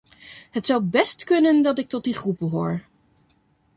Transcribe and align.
Het 0.51 0.65
zou 0.65 0.83
best 0.83 1.23
kunnen 1.23 1.61
dat 1.61 1.79
ik 1.79 1.89
tot 1.89 2.03
die 2.03 2.13
groep 2.13 2.37
behoor. 2.39 2.81